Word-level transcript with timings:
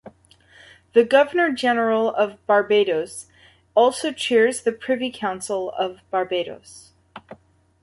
The 0.93 1.03
Governor-General 1.03 2.11
of 2.15 2.43
Barbados 2.47 3.27
also 3.75 4.11
chairs 4.11 4.63
the 4.63 4.71
Privy 4.71 5.11
Council 5.11 5.69
of 5.73 5.99
Barbados. 6.09 6.91